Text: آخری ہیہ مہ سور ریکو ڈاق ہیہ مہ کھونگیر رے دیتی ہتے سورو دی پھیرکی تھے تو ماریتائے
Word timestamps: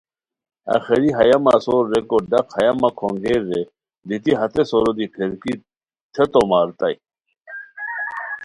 آخری 0.75 1.09
ہیہ 1.17 1.37
مہ 1.43 1.55
سور 1.65 1.83
ریکو 1.91 2.17
ڈاق 2.29 2.47
ہیہ 2.57 2.73
مہ 2.81 2.89
کھونگیر 2.97 3.41
رے 3.49 3.61
دیتی 4.07 4.31
ہتے 4.39 4.61
سورو 4.69 4.91
دی 4.97 5.05
پھیرکی 5.13 5.53
تھے 6.13 6.23
تو 6.31 6.39
ماریتائے 6.49 6.95